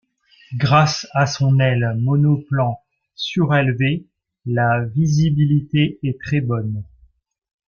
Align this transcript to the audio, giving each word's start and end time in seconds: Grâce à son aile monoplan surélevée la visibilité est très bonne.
Grâce 0.55 1.05
à 1.13 1.27
son 1.27 1.59
aile 1.59 1.95
monoplan 2.01 2.81
surélevée 3.13 4.07
la 4.47 4.83
visibilité 4.83 5.99
est 6.01 6.19
très 6.19 6.41
bonne. 6.41 6.81